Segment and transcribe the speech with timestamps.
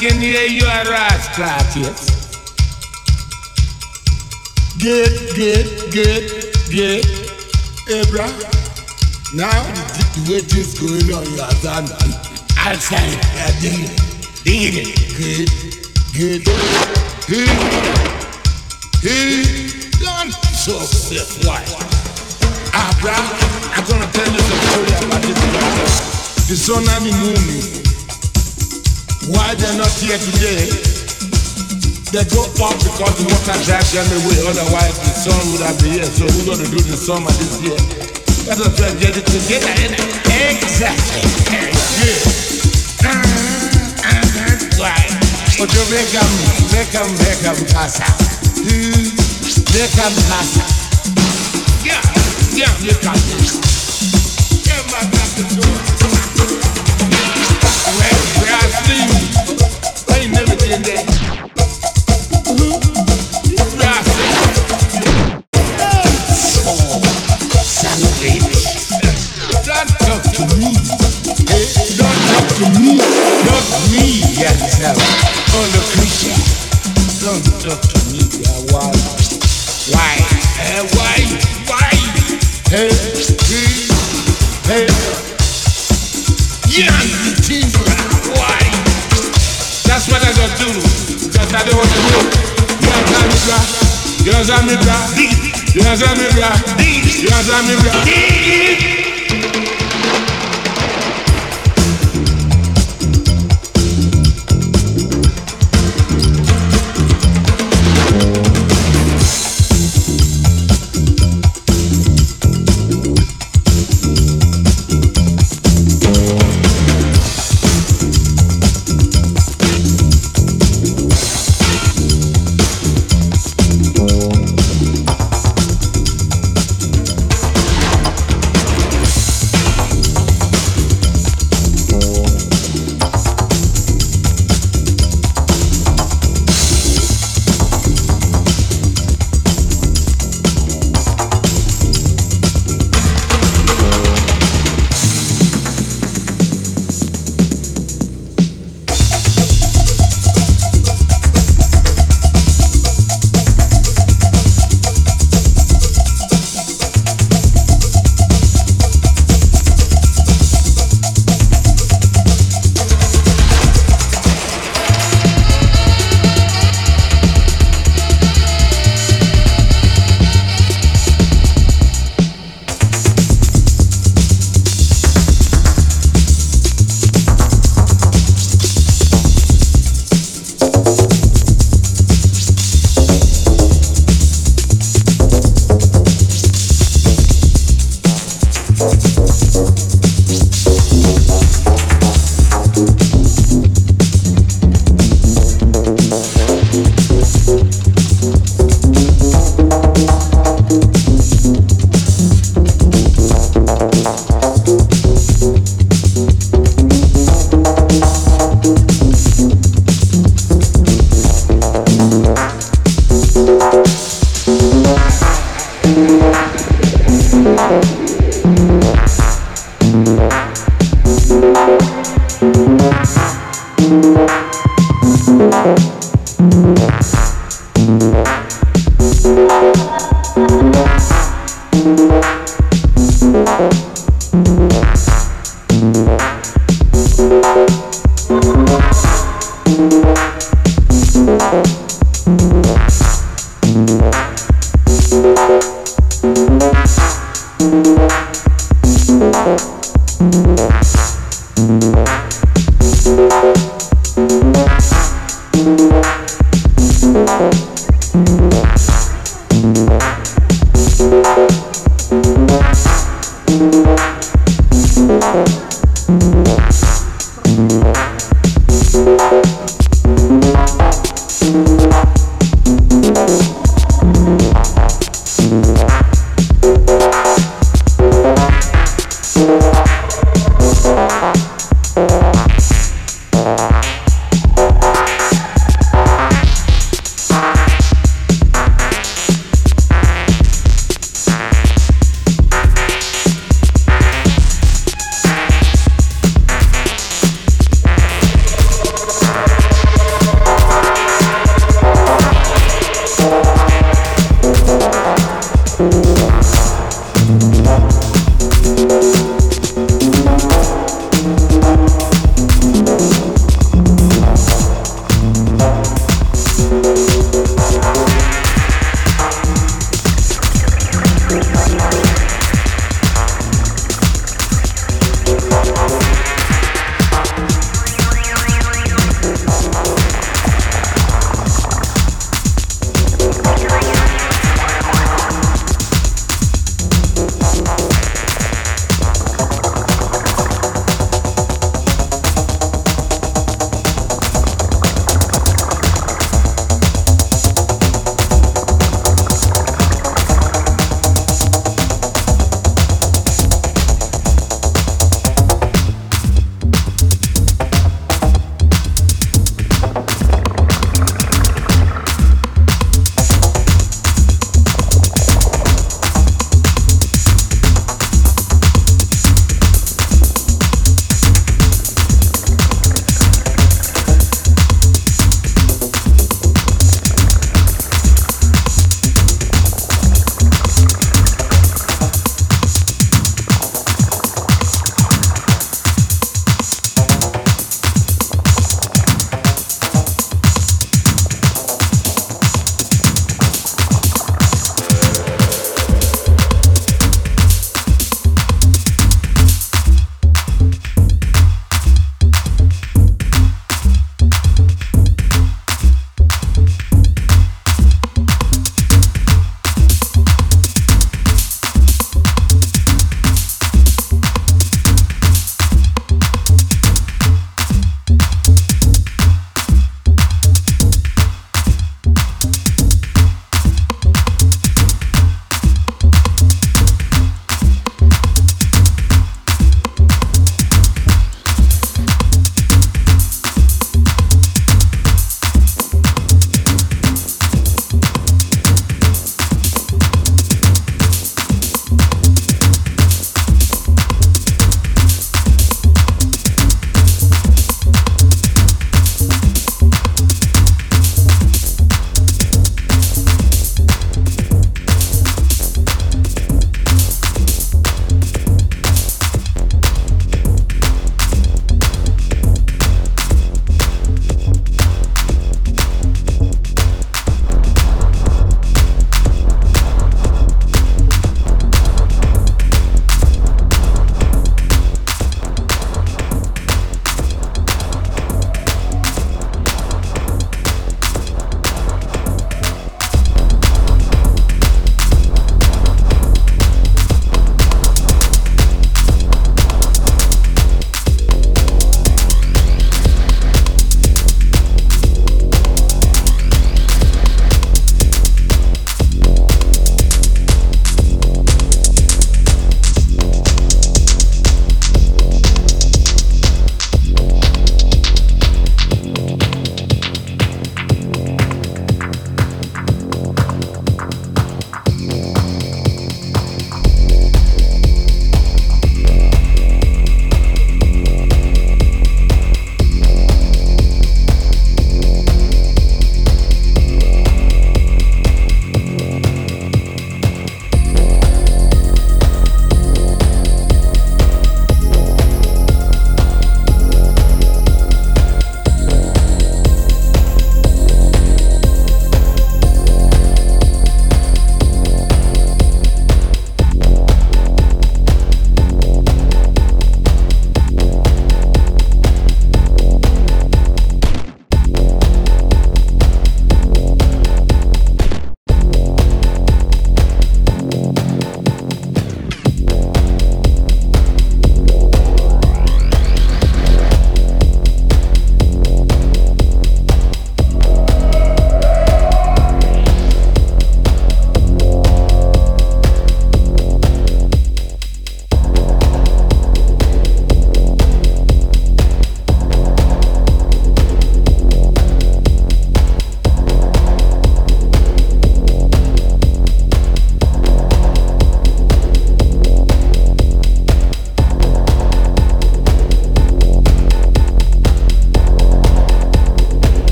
[0.00, 2.32] can hear you a rascal, yes.
[4.78, 6.24] Get, get, get,
[6.72, 7.04] get.
[7.84, 8.24] Hey, bro.
[9.36, 9.84] Now the,
[10.16, 11.84] the way things going on, you are done.
[12.56, 13.92] Outside, yeah, dig it,
[14.42, 15.50] dig it.
[16.16, 17.48] Good, good.
[19.04, 19.68] Hey, hey,
[20.00, 21.62] don't success, why?
[22.72, 23.12] Ah, bro,
[23.76, 26.00] I'm gonna tell you some story about this brother.
[26.48, 27.79] The me movie.
[29.30, 30.66] Why they're not here today?
[32.10, 34.38] They go up because the water drives them away.
[34.42, 36.10] Otherwise, the sun would have been here.
[36.10, 37.78] So we're gonna do the summer this year.
[38.50, 39.70] Us try to get it together.
[40.26, 41.22] Exactly.
[42.02, 42.18] Yeah.
[44.80, 45.12] Right.
[45.58, 46.30] But you make them,
[46.72, 48.18] make them, make them pass out.
[48.58, 49.06] Hmm.
[49.70, 50.72] Make them pass out.
[51.84, 52.02] Yeah,
[52.56, 53.60] yeah, you got this.
[54.66, 55.89] Yeah, my God,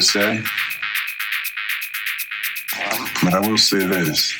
[0.00, 0.42] to say.
[3.24, 4.37] But I will say this.